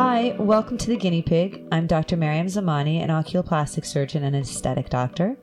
[0.00, 1.66] Hi, welcome to the Guinea Pig.
[1.72, 2.16] I'm Dr.
[2.16, 5.36] Maryam Zamani, an oculoplastic surgeon and aesthetic doctor.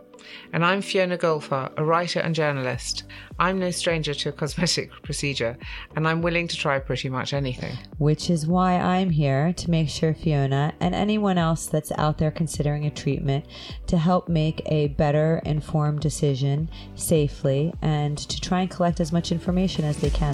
[0.54, 3.04] And I'm Fiona Golfar, a writer and journalist.
[3.38, 5.58] I'm no stranger to a cosmetic procedure,
[5.98, 7.78] and I'm willing to try pretty much anything.
[7.98, 12.32] Which is why I'm here to make sure Fiona and anyone else that's out there
[12.32, 13.44] considering a treatment
[13.88, 19.34] to help make a better informed decision safely and to try and collect as much
[19.34, 20.34] information as they can.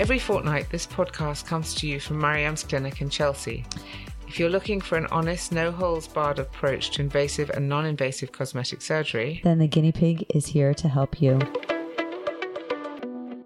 [0.00, 3.64] Every fortnight, this podcast comes to you from Maryam's clinic in Chelsea.
[4.26, 8.32] If you're looking for an honest, no holes barred approach to invasive and non invasive
[8.32, 11.38] cosmetic surgery, Then the Guinea Pig is here to help you.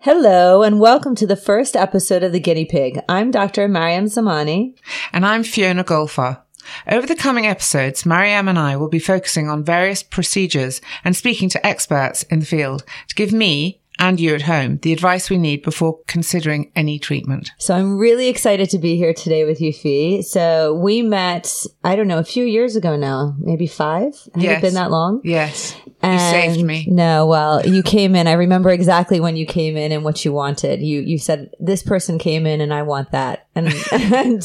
[0.01, 2.99] Hello, and welcome to the first episode of the Guinea Pig.
[3.09, 3.69] I'm Dr.
[3.69, 4.75] Maryam Zamani.
[5.13, 6.41] and I'm Fiona Golfar.
[6.89, 11.49] Over the coming episodes, Maryam and I will be focusing on various procedures and speaking
[11.51, 15.39] to experts in the field to give me and you at home the advice we
[15.39, 17.51] need before considering any treatment.
[17.59, 20.23] So I'm really excited to be here today with you, Fee.
[20.23, 21.53] So we met,
[21.85, 24.13] I don't know, a few years ago now, maybe five.
[24.35, 24.59] Has Yes.
[24.59, 25.21] it been that long?
[25.25, 26.87] Yes, you saved me.
[26.91, 28.27] No, well, you came in.
[28.27, 30.81] I remember exactly when you came in and what you wanted.
[30.81, 33.48] You you said this person came in and I want that.
[33.59, 34.45] And, and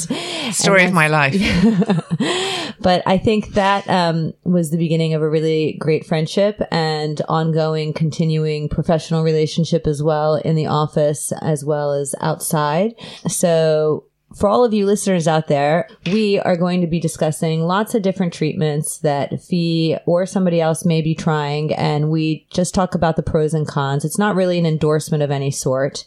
[0.53, 1.35] Story and of my life.
[2.79, 7.93] but I think that um, was the beginning of a really great friendship and ongoing,
[7.93, 12.93] continuing professional relationship as well in the office as well as outside.
[13.27, 14.05] So.
[14.35, 18.01] For all of you listeners out there, we are going to be discussing lots of
[18.01, 23.15] different treatments that Fee or somebody else may be trying, and we just talk about
[23.15, 24.03] the pros and cons.
[24.03, 26.03] It's not really an endorsement of any sort.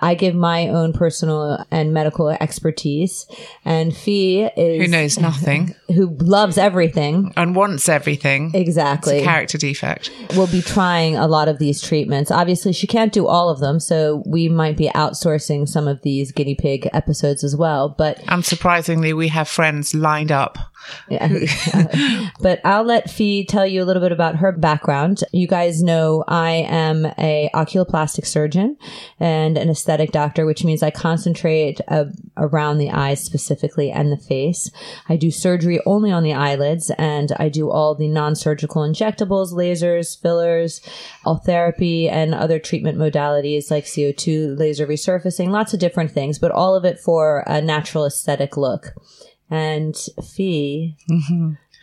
[0.00, 3.26] I give my own personal and medical expertise,
[3.64, 7.32] and Fee is Who knows nothing who loves everything.
[7.36, 8.50] and wants everything.
[8.54, 9.22] Exactly.
[9.22, 10.10] Character defect.
[10.34, 12.32] We'll be trying a lot of these treatments.
[12.32, 16.32] Obviously, she can't do all of them, so we might be outsourcing some of these
[16.32, 17.67] guinea pig episodes as well.
[17.96, 20.58] But Unsurprisingly, we have friends lined up.
[21.08, 22.30] yeah.
[22.40, 25.24] but I'll let Fee tell you a little bit about her background.
[25.32, 28.76] You guys know I am a oculoplastic surgeon
[29.18, 32.06] and an aesthetic doctor, which means I concentrate uh,
[32.36, 34.70] around the eyes specifically and the face.
[35.08, 40.20] I do surgery only on the eyelids and I do all the non-surgical injectables, lasers,
[40.20, 40.80] fillers,
[41.24, 46.52] all therapy and other treatment modalities like CO2, laser resurfacing, lots of different things, but
[46.52, 48.94] all of it for a natural aesthetic look.
[49.50, 50.96] And Fee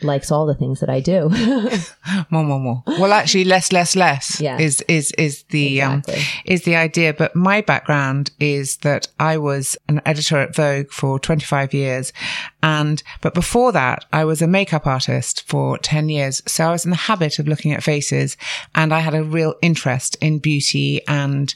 [0.01, 1.29] likes all the things that I do.
[2.29, 2.83] More, more, more.
[2.85, 4.57] Well, actually, less, less, less Yeah.
[4.59, 6.15] is is is the Exactly.
[6.15, 7.13] um, is the idea.
[7.13, 12.13] But my background is that I was an editor at Vogue for 25 years,
[12.61, 16.41] and but before that, I was a makeup artist for 10 years.
[16.45, 18.37] So I was in the habit of looking at faces,
[18.75, 21.55] and I had a real interest in beauty and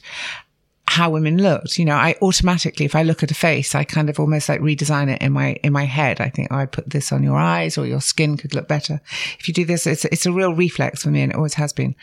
[0.90, 1.78] how women looked.
[1.78, 4.60] You know, I automatically, if I look at a face, I kind of almost like
[4.60, 6.20] redesign it in my in my head.
[6.20, 9.00] I think, oh, I'd put this on your eyes, or your skin could look better
[9.38, 9.86] if you do this.
[9.86, 11.94] It's it's a real reflex for me, and it always has been.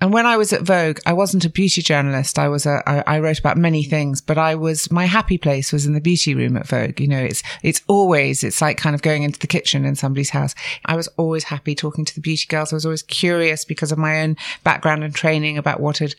[0.00, 2.38] And when I was at Vogue, I wasn't a beauty journalist.
[2.38, 5.72] I was a I, I wrote about many things, but I was my happy place
[5.72, 7.00] was in the beauty room at Vogue.
[7.00, 10.30] You know, it's it's always it's like kind of going into the kitchen in somebody's
[10.30, 10.54] house.
[10.84, 12.72] I was always happy talking to the beauty girls.
[12.72, 16.14] I was always curious because of my own background and training about what had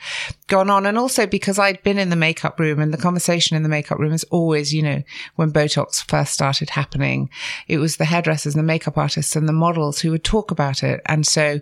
[0.48, 3.64] gone on, and also because I'd been in the makeup room, and the conversation in
[3.64, 5.02] the makeup room is always, you know,
[5.36, 7.30] when Botox first started happening,
[7.68, 10.84] it was the hairdressers and the makeup artists and the models who would talk about
[10.84, 11.62] it, and so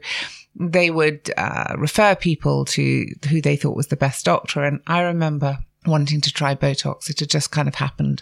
[0.56, 4.64] they would uh, refer people to who they thought was the best doctor.
[4.64, 7.10] And I remember wanting to try Botox.
[7.10, 8.22] It had just kind of happened.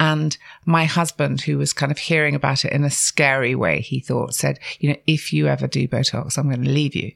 [0.00, 4.00] And my husband, who was kind of hearing about it in a scary way, he
[4.00, 7.12] thought, said, you know, if you ever do Botox, I'm going to leave you.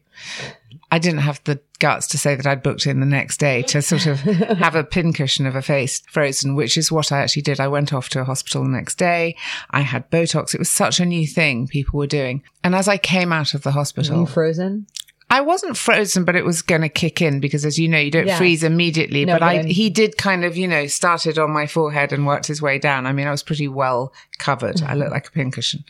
[0.91, 3.83] I didn't have the guts to say that I'd booked in the next day to
[3.83, 7.61] sort of have a pincushion of a face frozen, which is what I actually did.
[7.61, 9.37] I went off to a hospital the next day.
[9.71, 10.55] I had Botox.
[10.55, 12.43] It was such a new thing people were doing.
[12.65, 14.87] And as I came out of the hospital, you frozen?
[15.31, 18.11] I wasn't frozen, but it was going to kick in because, as you know, you
[18.11, 18.39] don't Yeah.
[18.39, 19.27] freeze immediately.
[19.27, 22.27] No, but but I, he did kind of, you know, started on my forehead and
[22.27, 23.07] worked his way down.
[23.07, 24.83] I mean, I was pretty well covered.
[24.83, 25.13] I looked mm-hmm.
[25.13, 25.85] like a pincushion.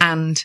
[0.00, 0.44] And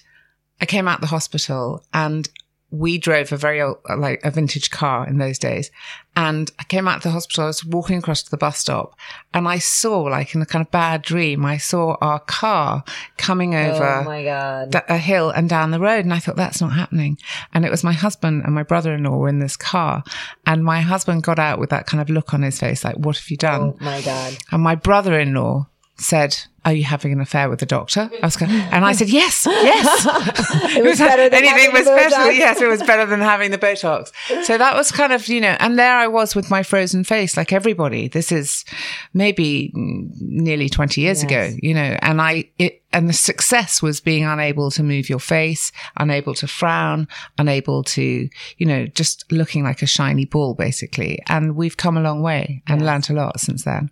[0.61, 2.29] I came out the hospital and
[2.71, 5.71] we drove a very old, like a vintage car in those days.
[6.15, 7.45] And I came out of the hospital.
[7.45, 8.95] I was walking across to the bus stop
[9.33, 12.83] and I saw, like in a kind of bad dream, I saw our car
[13.17, 14.75] coming oh over oh my god.
[14.87, 16.05] a hill and down the road.
[16.05, 17.17] And I thought, that's not happening.
[17.53, 20.03] And it was my husband and my brother in law were in this car.
[20.45, 23.17] And my husband got out with that kind of look on his face, like, what
[23.17, 23.61] have you done?
[23.61, 24.37] oh my god.
[24.51, 25.67] And my brother in law
[25.97, 26.37] said,
[26.69, 28.09] are you having an affair with the doctor?
[28.21, 30.05] I was going, and I said, yes, yes.
[30.77, 32.31] It was better than anything was better.
[32.31, 34.11] Yes, it was better than having the Botox.
[34.43, 37.35] So that was kind of, you know, and there I was with my frozen face,
[37.35, 38.07] like everybody.
[38.07, 38.65] This is
[39.13, 44.25] maybe nearly 20 years ago, you know, and I, it, and the success was being
[44.25, 47.07] unable to move your face, unable to frown,
[47.37, 51.19] unable to, you know, just looking like a shiny ball, basically.
[51.27, 53.91] And we've come a long way and learnt a lot since then.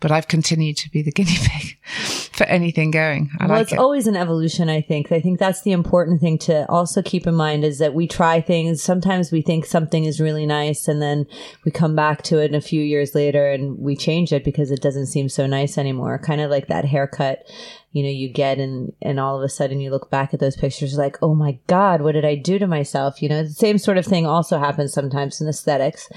[0.00, 1.78] But I've continued to be the guinea pig
[2.10, 3.30] for anything going.
[3.38, 3.78] I well, like it's it.
[3.78, 5.12] always an evolution, I think.
[5.12, 8.40] I think that's the important thing to also keep in mind is that we try
[8.40, 8.82] things.
[8.82, 11.26] Sometimes we think something is really nice and then
[11.64, 14.80] we come back to it a few years later and we change it because it
[14.80, 16.18] doesn't seem so nice anymore.
[16.18, 17.46] Kind of like that haircut,
[17.92, 20.56] you know, you get and, and all of a sudden you look back at those
[20.56, 23.20] pictures like, oh my God, what did I do to myself?
[23.20, 26.08] You know, the same sort of thing also happens sometimes in aesthetics.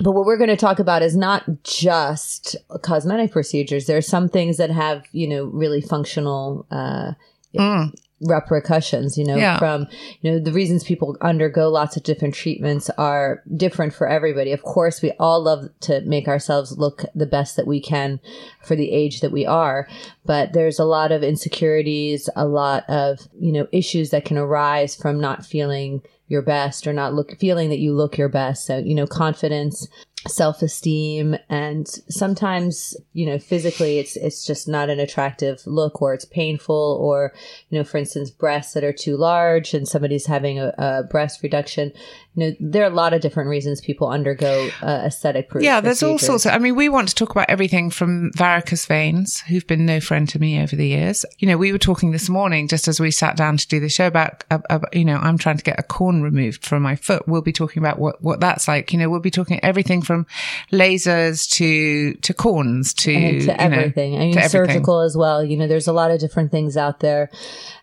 [0.00, 3.86] But what we're going to talk about is not just cosmetic procedures.
[3.86, 7.12] There are some things that have, you know, really functional, uh,
[8.20, 9.58] repercussions, you know, Yeah.
[9.58, 9.86] from,
[10.20, 14.52] you know, the reasons people undergo lots of different treatments are different for everybody.
[14.52, 18.20] Of course, we all love to make ourselves look the best that we can
[18.62, 19.88] for the age that we are,
[20.26, 24.94] but there's a lot of insecurities, a lot of, you know, issues that can arise
[24.94, 28.64] from not feeling your best or not look feeling that you look your best.
[28.64, 29.88] So, you know, confidence,
[30.28, 36.26] self-esteem and sometimes you know physically it's it's just not an attractive look or it's
[36.26, 37.32] painful or
[37.70, 41.42] you know for instance breasts that are too large and somebody's having a, a breast
[41.42, 41.90] reduction
[42.34, 45.80] you know there are a lot of different reasons people undergo uh, aesthetic pro- Yeah,
[45.80, 49.40] there's all sorts of, I mean, we want to talk about everything from varicose veins,
[49.40, 51.24] who've been no friend to me over the years.
[51.38, 53.88] You know, we were talking this morning, just as we sat down to do the
[53.88, 57.26] show about, uh, you know, I'm trying to get a corn removed from my foot.
[57.26, 58.92] We'll be talking about what, what that's like.
[58.92, 60.26] You know, we'll be talking everything from
[60.72, 64.16] lasers to, to corns to, and to you know, everything.
[64.16, 64.66] I mean, to everything.
[64.66, 65.44] surgical as well.
[65.44, 67.30] You know, there's a lot of different things out there.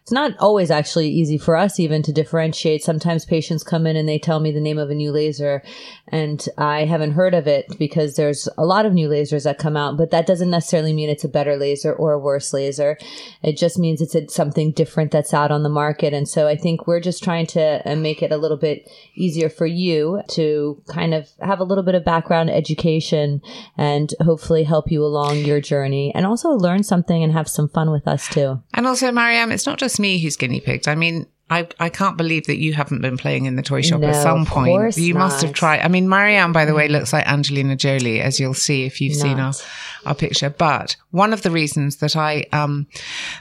[0.08, 2.82] It's not always actually easy for us even to differentiate.
[2.82, 5.62] Sometimes patients come in and they tell me the name of a new laser
[6.08, 9.76] and I haven't heard of it because there's a lot of new lasers that come
[9.76, 12.98] out, but that doesn't necessarily mean it's a better laser or a worse laser.
[13.44, 16.14] It just means it's something different that's out on the market.
[16.14, 19.50] And so I think we're just trying to uh, make it a little bit easier
[19.50, 23.42] for you to kind of have a little bit of background education
[23.78, 27.92] and hopefully help you along your journey and also learn something and have some fun
[27.92, 28.64] with us too.
[28.74, 30.88] And also, Maryam, it's not just me who's guinea pigged.
[30.88, 34.02] I mean, I, I can't believe that you haven't been playing in the toy shop
[34.02, 34.98] No, at some of point.
[34.98, 35.80] You must have tried.
[35.80, 39.16] I mean, Maryam, by the way, looks like Angelina Jolie, as you'll see if you've
[39.16, 39.54] seen our,
[40.06, 40.50] our picture.
[40.50, 42.86] But one of the reasons that I, um,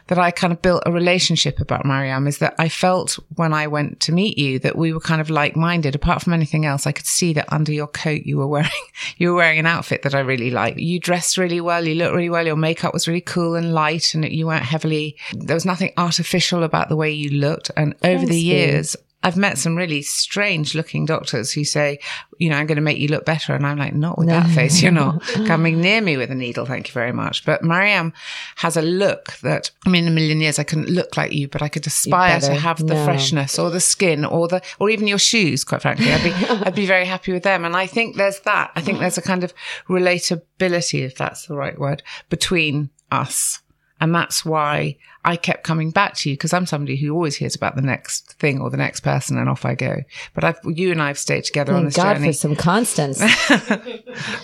[0.06, 3.66] that I kind of built a relationship about Maryam is that I felt when I
[3.66, 5.96] went to meet you that we were kind of like minded.
[5.96, 8.70] Apart from anything else, I could see that under your coat you were wearing,
[9.16, 10.78] you were wearing an outfit that I really liked.
[10.78, 11.84] You dressed really well.
[11.84, 12.46] You looked really well.
[12.46, 16.62] Your makeup was really cool and light and you weren't heavily, there was nothing artificial
[16.62, 17.72] about the way you looked.
[17.76, 21.98] And over Thanks, the years, I've met some really strange looking doctors who say,
[22.38, 23.54] you know, I'm going to make you look better.
[23.56, 24.80] And I'm like, not with that face.
[24.82, 26.64] You're not coming near me with a needle.
[26.64, 27.44] Thank you very much.
[27.44, 28.12] But Maryam
[28.56, 31.48] has a look that, I mean, in a million years, I couldn't look like you,
[31.48, 33.04] but I could aspire to have the No.
[33.04, 36.12] freshness or the skin or the, or even your shoes, quite frankly.
[36.12, 36.32] I'd be,
[36.66, 37.64] I'd be very happy with them.
[37.64, 38.70] And I think there's that.
[38.76, 39.52] I think there's a kind of
[39.88, 43.60] relatability, if that's the right word, between us.
[44.00, 47.54] And that's why I kept coming back to you because I'm somebody who always hears
[47.54, 50.02] about the next thing or the next person and off I go.
[50.34, 52.28] But I've, you and I have stayed together on Thank this God journey.
[52.28, 53.22] for some constance.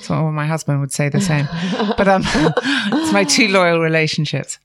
[0.02, 1.49] So my husband would say the same.
[1.97, 4.59] but um, it's my two loyal relationships.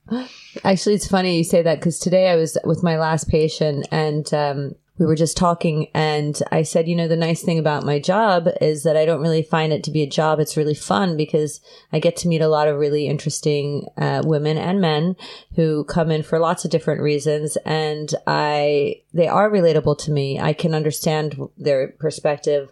[0.64, 4.32] Actually, it's funny you say that because today I was with my last patient and
[4.34, 7.98] um, we were just talking and I said, you know, the nice thing about my
[7.98, 10.40] job is that I don't really find it to be a job.
[10.40, 11.60] It's really fun because
[11.92, 15.16] I get to meet a lot of really interesting uh, women and men
[15.54, 17.56] who come in for lots of different reasons.
[17.64, 20.38] And I, they are relatable to me.
[20.38, 22.70] I can understand their perspective.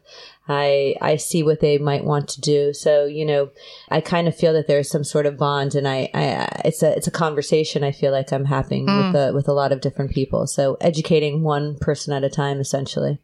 [0.49, 2.73] I I see what they might want to do.
[2.73, 3.51] So you know,
[3.91, 6.97] I kind of feel that there's some sort of bond, and I, I it's a
[6.97, 7.83] it's a conversation.
[7.83, 9.13] I feel like I'm having mm.
[9.13, 10.47] with a, with a lot of different people.
[10.47, 13.19] So educating one person at a time, essentially.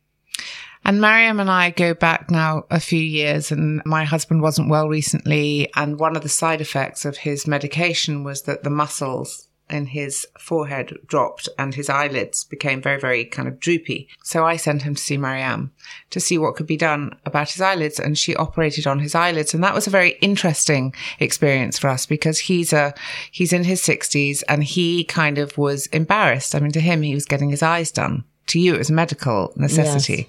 [0.84, 4.88] And Maryam and I go back now a few years, and my husband wasn't well
[4.88, 5.70] recently.
[5.76, 10.26] And one of the side effects of his medication was that the muscles in his
[10.38, 14.08] forehead dropped and his eyelids became very, very kind of droopy.
[14.22, 15.72] So I sent him to see Maryam
[16.10, 17.98] to see what could be done about his eyelids.
[17.98, 19.54] And she operated on his eyelids.
[19.54, 22.94] And that was a very interesting experience for us because he's a,
[23.30, 26.54] he's in his sixties and he kind of was embarrassed.
[26.54, 28.24] I mean, to him, he was getting his eyes done.
[28.48, 30.28] To you, it was a medical necessity.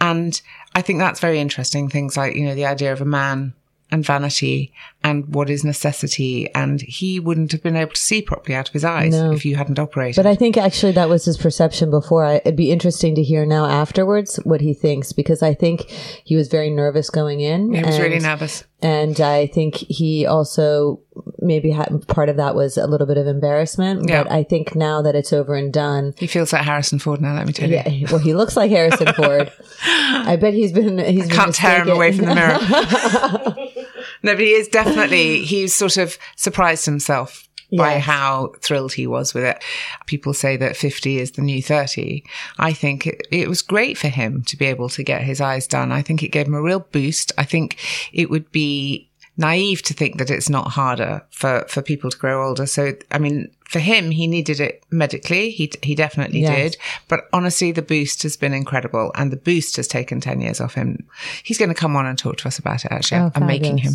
[0.00, 0.40] And
[0.74, 1.88] I think that's very interesting.
[1.88, 3.54] Things like, you know, the idea of a man
[3.90, 4.72] and vanity
[5.02, 6.52] and what is necessity.
[6.54, 9.32] And he wouldn't have been able to see properly out of his eyes No.
[9.32, 10.16] if you hadn't operated.
[10.16, 12.24] But I think actually that was his perception before.
[12.24, 16.34] I, it'd be interesting to hear now afterwards what he thinks because I think he
[16.36, 17.72] was very nervous going in.
[17.74, 18.64] he was really nervous.
[18.84, 21.00] And I think he also
[21.38, 24.06] maybe had part of that was a little bit of embarrassment.
[24.10, 24.24] Yeah.
[24.24, 27.34] But I think now that it's over and done, He feels like Harrison Ford now,
[27.34, 27.76] let me tell you.
[27.76, 29.50] yeah, well, he looks like Harrison Ford.
[29.86, 32.58] I bet he's been he's been Can't tear him away from the mirror.
[34.22, 39.34] no, but he is definitely, he's sort of surprised himself by how thrilled he was
[39.34, 39.62] with it.
[40.06, 42.24] People say that 50 is the new 30.
[42.58, 45.66] I think it, it was great for him to be able to get his eyes
[45.66, 45.92] done.
[45.92, 47.32] I think it gave him a real boost.
[47.38, 47.78] I think
[48.12, 52.46] it would be naive to think that it's not harder for, for people to grow
[52.46, 52.66] older.
[52.66, 55.50] So, I mean, for him, he needed it medically.
[55.50, 56.72] He, he definitely Yes.
[56.72, 56.76] did.
[57.08, 60.74] But honestly, the boost has been incredible and the boost has taken 10 years off
[60.74, 61.04] him.
[61.42, 63.22] He's going to come on and talk to us about it, actually.
[63.22, 63.94] Oh, I'm making him.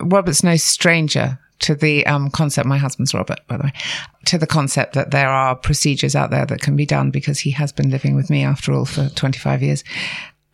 [0.00, 2.66] Robert's no stranger to the um, concept.
[2.66, 3.72] My husband's Robert, by the way,
[4.26, 7.50] to the concept that there are procedures out there that can be done because he
[7.52, 9.84] has been living with me after all for 25 years.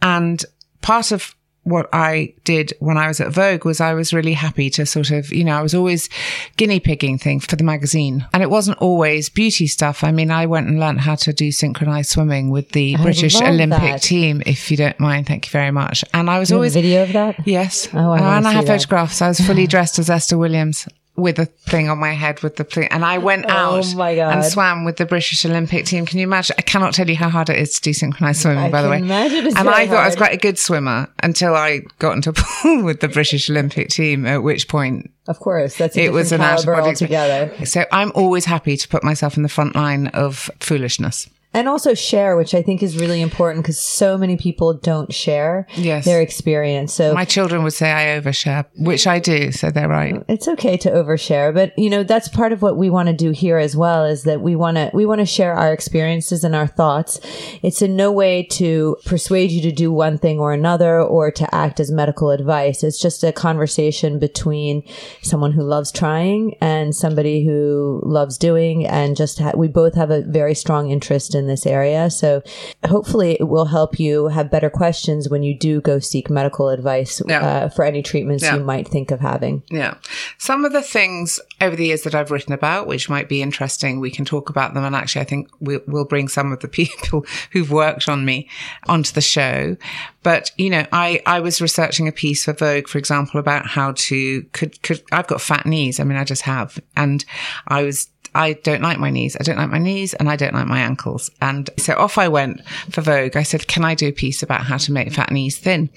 [0.00, 0.44] And
[0.80, 1.34] part of
[1.68, 5.10] what I did when I was at Vogue was I was really happy to sort
[5.10, 6.08] of, you know, I was always
[6.56, 8.26] guinea pigging things for the magazine.
[8.32, 10.02] And it wasn't always beauty stuff.
[10.04, 13.40] I mean, I went and learned how to do synchronized swimming with the I British
[13.40, 14.02] Olympic that.
[14.02, 15.26] team, if you don't mind.
[15.26, 16.04] Thank you very much.
[16.14, 17.46] And I was You have a always video of that?
[17.46, 17.88] Yes.
[17.92, 18.78] Oh, I and I have that.
[18.80, 19.22] photographs.
[19.22, 20.86] I was fully dressed as Esther Williams
[21.18, 22.86] with a thing on my head with the thing.
[22.90, 24.34] And I went oh out Oh my God.
[24.34, 26.06] and swam with the British Olympic team.
[26.06, 26.54] Can you imagine?
[26.58, 28.98] I cannot tell you how hard it is to desynchronize swimming, I by the way.
[28.98, 32.14] can imagine it's and I thought I was quite a good swimmer until I got
[32.14, 36.12] into a pool with the British Olympic team, at which point Of course, that's it
[36.12, 37.66] was an out of body altogether.
[37.66, 41.28] So I'm always happy to put myself in the front line of foolishness.
[41.54, 45.66] And also share, which I think is really important because so many people don't share
[45.76, 46.04] Yes.
[46.04, 46.92] their experience.
[46.92, 49.50] So My children would say I overshare, which I do.
[49.50, 50.22] So they're right.
[50.28, 53.30] it's okay to overshare but you know that's part of what we want to do
[53.30, 56.54] here as well is that we want to we want to share our experiences and
[56.54, 57.18] our thoughts
[57.62, 61.52] it's in no way to persuade you to do one thing or another or to
[61.54, 64.82] act as medical advice it's just a conversation between
[65.22, 70.10] someone who loves trying and somebody who loves doing and just ha- we both have
[70.10, 72.42] a very strong interest in this area so
[72.86, 77.22] hopefully it will help you have better questions when you do go seek medical advice
[77.26, 77.40] Yeah.
[77.46, 78.56] uh, for any treatments Yeah.
[78.56, 79.94] you might think of having Yeah.
[80.38, 84.00] Some of the things over the years that I've written about, which might be interesting,
[84.00, 84.84] we can talk about them.
[84.84, 88.48] And actually, I think we'll, we'll bring some of the people who've worked on me
[88.86, 89.76] onto the show.
[90.22, 93.92] But, you know, I, I was researching a piece for Vogue, for example, about how
[93.96, 95.98] to, could, could, I've got fat knees.
[96.00, 96.78] I mean, I just have.
[96.96, 97.24] And
[97.66, 99.36] I was, I don't like my knees.
[99.38, 101.30] I don't like my knees and I don't like my ankles.
[101.40, 103.36] And so off I went for Vogue.
[103.36, 105.90] I said, can I do a piece about how to make fat knees thin?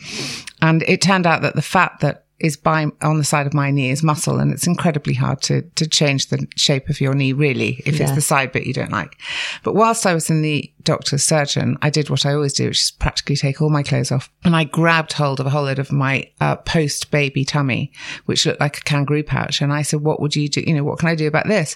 [0.62, 3.71] And it turned out that the fat that is by on the side of my
[3.71, 7.33] knee is muscle and it's incredibly hard to to change the shape of your knee
[7.33, 9.17] really if it's the side bit you don't like.
[9.63, 12.81] But whilst i was in the doctor's surgeon i did what i always do which
[12.81, 15.77] is practically take all my clothes off and i grabbed hold of a whole load
[15.77, 17.91] of my uh, post baby tummy
[18.25, 20.63] which looked like a kangaroo pouch and i said what would you do?
[20.65, 21.75] You know what can i do about this?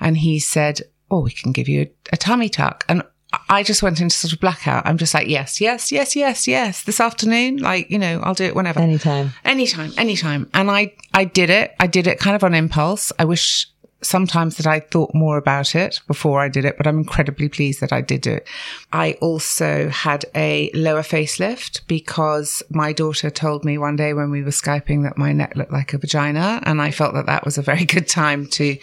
[0.00, 0.80] And he said
[1.10, 2.84] oh we can give you a, a tummy tuck.
[2.88, 3.02] And
[3.48, 4.86] I just went into sort of blackout.
[4.86, 6.82] I'm just like, yes, yes, yes, yes, yes.
[6.82, 8.80] This afternoon, like, you know, I'll do it whenever.
[8.80, 10.48] anytime Anytime, anytime.
[10.54, 11.74] And I, I did it.
[11.80, 13.12] I did it kind of on impulse.
[13.18, 13.68] I wish
[14.04, 17.80] sometimes that I thought more about it before I did it, but I'm incredibly pleased
[17.80, 18.46] that I did do it.
[18.92, 24.42] I also had a lower facelift because my daughter told me one day when we
[24.42, 26.60] were Skyping that my neck looked like a vagina.
[26.64, 28.76] And I felt that that was a very good time to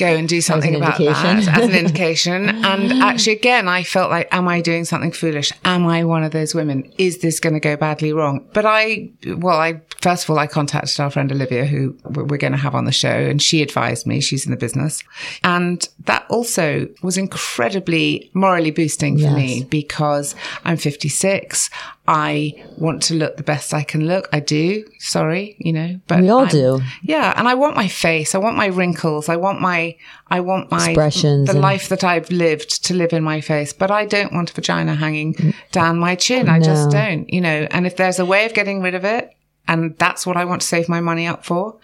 [0.00, 1.44] go and do something an about indication.
[1.46, 2.48] that as an indication.
[2.48, 3.00] and mm.
[3.02, 5.52] actually, again, I felt like, am I doing something foolish?
[5.64, 6.90] Am I one of those women?
[6.98, 8.48] Is this going to go badly wrong?
[8.52, 12.52] But I, well, I, first of all, I contacted our friend Olivia, who we're going
[12.52, 15.02] to have on the show, and she advised me, she's in the business.
[15.44, 19.34] And that also was incredibly morally boosting for Yes.
[19.36, 21.68] me because I'm 56.
[22.08, 24.28] I want to look the best I can look.
[24.32, 24.84] I do.
[24.98, 26.80] Sorry, you know, but We all I'm- do.
[27.02, 28.34] Yeah, and I want my face.
[28.34, 29.28] I want my wrinkles.
[29.28, 29.96] I want my.
[30.28, 33.72] I want my Expressions The life that I've lived to live in my face.
[33.72, 35.54] But I don't want a vagina hanging mm.
[35.72, 36.48] down my chin.
[36.48, 37.32] I just don't.
[37.32, 37.68] You know.
[37.70, 39.32] And if there's a way of getting rid of it,
[39.68, 41.76] and that's what I want to save my money up for,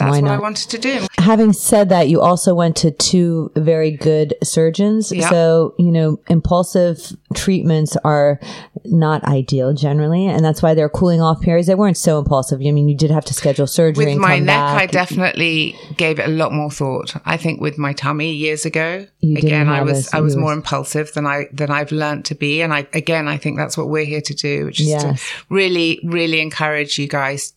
[0.00, 1.06] that's Why what I wanted to do.
[1.18, 5.12] Having said that, you also went to two very good surgeons.
[5.12, 5.28] Yeah.
[5.30, 8.40] So, you know, impulsive treatments are
[8.84, 10.26] not ideal generally.
[10.26, 11.68] And that's why they're cooling off periods.
[11.68, 12.60] They weren't so impulsive.
[12.60, 14.82] I mean, you did have to schedule surgery With my neck, back.
[14.82, 17.14] I definitely gave it a lot more thought.
[17.26, 21.12] I think with my tummy years ago, You again, I was I was more impulsive
[21.12, 22.62] than I than I've learned to be.
[22.62, 25.02] And I again, I think that's what we're here to do, which is Yes.
[25.02, 27.52] to really, really encourage you guys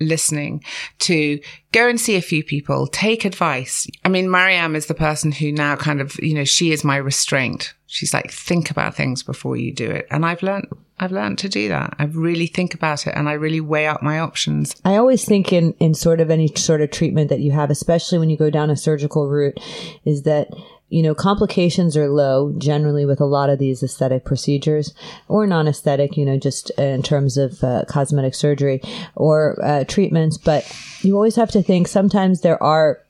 [0.00, 0.62] listening
[1.00, 1.40] to
[1.72, 3.86] go and see a few people, take advice.
[4.04, 6.96] I mean, Maryam is the person who now kind of, you know, she is my
[6.96, 7.74] restraint.
[7.86, 10.06] She's like, think about things before you do it.
[10.10, 11.94] And I've learned, I've learned to do that.
[11.98, 14.74] I really think about it and I really weigh out my options.
[14.84, 18.18] I always think in, in sort of any sort of treatment that you have, especially
[18.18, 19.58] when you go down a surgical route,
[20.04, 20.48] is that,
[20.88, 24.94] you know, complications are low generally with a lot of these aesthetic procedures
[25.28, 28.80] or non aesthetic, you know, just in terms of uh, cosmetic surgery
[29.14, 30.38] or uh, treatments.
[30.38, 30.70] But
[31.02, 33.00] you always have to think sometimes there are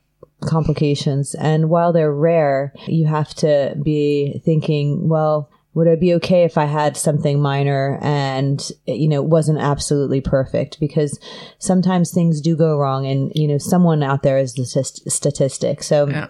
[0.42, 1.34] complications.
[1.34, 6.56] And while they're rare, you have to be thinking, well, would it be okay if
[6.56, 10.80] I had something minor and, you know, wasn't absolutely perfect?
[10.80, 11.20] Because
[11.58, 15.82] sometimes things do go wrong and, you know, someone out there is the st- statistic.
[15.82, 16.28] So, Yeah.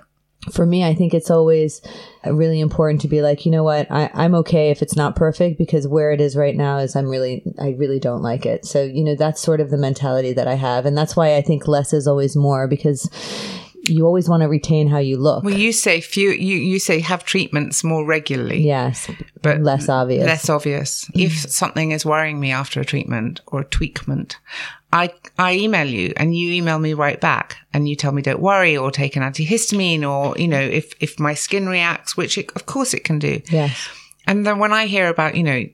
[0.53, 1.81] For me, I think it's always
[2.25, 5.59] really important to be like, you know what, I, I'm okay if it's not perfect
[5.59, 8.65] because where it is right now is I'm really, I really don't like it.
[8.65, 10.87] So, you know, that's sort of the mentality that I have.
[10.87, 13.09] And that's why I think less is always more because
[13.89, 15.45] you always want to retain how you look.
[15.45, 18.63] Well, you say few, you, you say have treatments more regularly.
[18.63, 19.11] yes.
[19.43, 20.25] but less obvious.
[20.25, 21.11] Less obvious.
[21.15, 24.37] If something is worrying me after a treatment or a tweakment,
[24.93, 28.41] I I email you and you email me right back and you tell me don't
[28.41, 32.51] worry or take an antihistamine or you know if if my skin reacts, which it,
[32.55, 33.41] of course it can do.
[33.51, 33.89] Yes.
[34.27, 35.65] And then when I hear about you know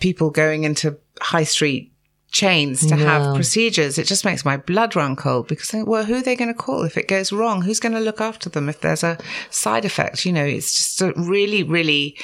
[0.00, 1.89] people going into high street
[2.30, 6.16] chains to I have procedures, it just makes my blood run cold because well, who
[6.16, 7.62] are they going to call if it goes wrong?
[7.62, 9.18] Who's going to look after them if there's a
[9.50, 10.24] side effect?
[10.24, 12.16] You know, it's just a really, really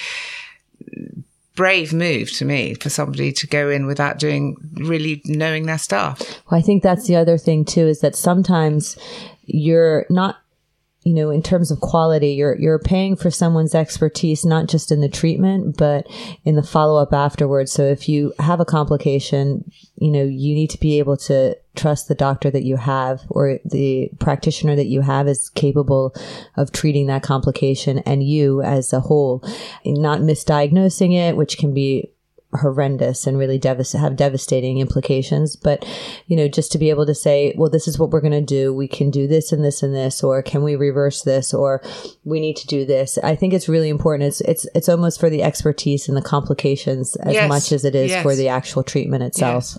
[1.57, 6.21] brave move to me for somebody to go in without doing really knowing their stuff.
[6.51, 8.97] Well, I think that's the other thing too is that sometimes
[9.47, 10.37] you're not
[11.07, 15.01] you know in terms of quality you're you're paying for someone's expertise not just in
[15.01, 16.05] the treatment but
[16.45, 17.71] in the follow up afterwards.
[17.71, 22.09] So if you have a complication you know you need to be able to trust
[22.09, 26.12] the doctor that you have or the practitioner that you have is capable
[26.57, 29.45] of treating that complication and you as a whole.
[29.85, 32.11] Not misdiagnosing it which can be
[32.57, 35.57] horrendous and really devast- have devastating implications.
[35.57, 35.85] But,
[36.27, 38.40] you know, just to be able to say, well, this is what we're going to
[38.40, 38.73] do.
[38.75, 41.83] We can do this and this and this, or can we reverse this, or
[42.25, 43.19] we need to do this.
[43.19, 44.29] I think it's really important.
[44.29, 47.49] It's, it's, it's almost for the expertise and the complications as Yes.
[47.49, 48.23] much as it is Yes.
[48.23, 49.64] for the actual treatment itself.
[49.75, 49.79] Yes.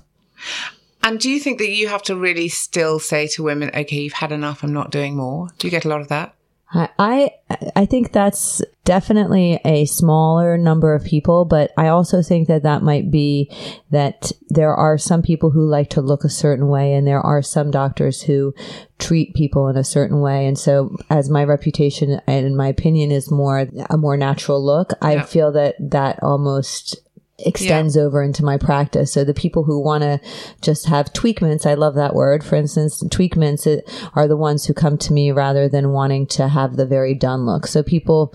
[1.03, 4.13] And do you think that you have to really still say to women, okay, you've
[4.13, 5.47] had enough, I'm not doing more?
[5.57, 6.33] Do you get a lot of that?
[6.73, 7.31] I,
[7.75, 12.83] I think that's definitely a smaller number of people, but I also think that that
[12.83, 13.49] might be
[13.91, 17.41] that there are some people who like to look a certain way, and there are
[17.41, 18.53] some doctors who
[18.99, 20.45] treat people in a certain way.
[20.45, 25.21] And so, as my reputation and my opinion is more a more natural look, I
[25.21, 26.97] feel that that almost
[27.39, 29.13] extends over into my practice.
[29.13, 30.19] So the people who want to
[30.61, 32.43] just have tweakments, I love that word.
[32.43, 33.67] For instance, tweakments
[34.15, 37.45] are the ones who come to me rather than wanting to have the very done
[37.45, 37.67] look.
[37.67, 38.33] So people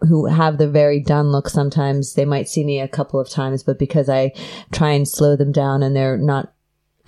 [0.00, 3.64] who have the very done look, sometimes they might see me a couple of times,
[3.64, 4.32] but because I
[4.70, 6.52] try and slow them down and they're not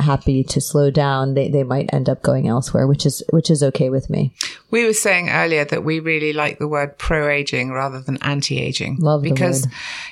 [0.01, 3.63] happy to slow down, they, they might end up going elsewhere, which is, which is
[3.63, 4.35] okay with me.
[4.71, 8.59] We were saying earlier that we really like the word pro aging rather than anti
[8.59, 8.97] aging.
[9.01, 9.67] Love the because,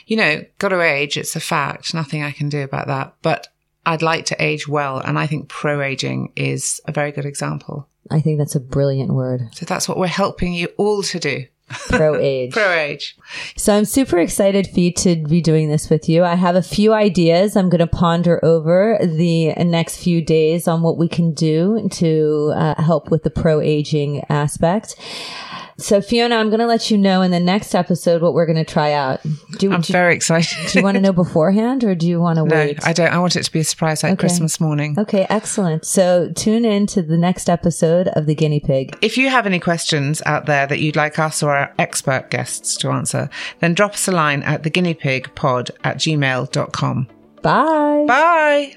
[0.06, 1.16] you know, got to age.
[1.16, 1.94] It's a fact.
[1.94, 3.14] Nothing I can do about that.
[3.22, 3.48] But
[3.86, 4.98] I'd like to age well.
[4.98, 7.88] And I think pro aging is a very good example.
[8.10, 9.48] I think that's a brilliant word.
[9.52, 11.46] So that's what we're helping you all to do.
[11.68, 12.52] Pro age.
[12.52, 13.16] Pro age.
[13.56, 16.24] So I'm super excited for you to be doing this with you.
[16.24, 20.82] I have a few ideas I'm going to ponder over the next few days on
[20.82, 24.96] what we can do to uh, help with the pro aging aspect.
[25.78, 28.56] So Fiona, I'm going to let you know in the next episode what we're going
[28.56, 29.20] to try out.
[29.58, 30.58] Do, I'm do, very excited.
[30.72, 32.84] do you want to know beforehand or do you want to no, wait?
[32.84, 33.12] I don't.
[33.12, 34.20] I want it to be a surprise like Okay.
[34.20, 34.96] Christmas morning.
[34.98, 35.84] Okay, excellent.
[35.84, 38.98] So tune in to the next episode of The Guinea Pig.
[39.00, 42.76] If you have any questions out there that you'd like us or our expert guests
[42.78, 47.08] to answer, then drop us a line at theguineapigpod at gmail.com.
[47.42, 48.04] Bye.
[48.08, 48.76] Bye.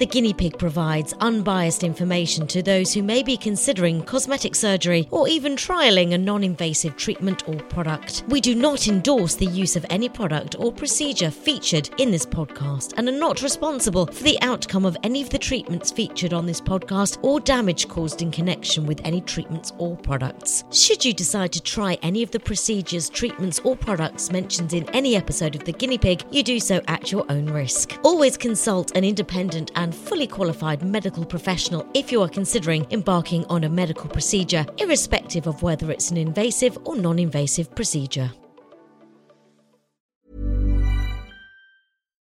[0.00, 5.28] The guinea pig provides unbiased information to those who may be considering cosmetic surgery or
[5.28, 8.24] even trialing a non invasive treatment or product.
[8.28, 12.94] We do not endorse the use of any product or procedure featured in this podcast
[12.96, 16.62] and are not responsible for the outcome of any of the treatments featured on this
[16.62, 20.64] podcast or damage caused in connection with any treatments or products.
[20.70, 25.14] Should you decide to try any of the procedures, treatments, or products mentioned in any
[25.14, 27.98] episode of The Guinea Pig, you do so at your own risk.
[28.02, 33.64] Always consult an independent and fully qualified medical professional if you are considering embarking on
[33.64, 38.30] a medical procedure, irrespective of whether it's an invasive or non invasive procedure.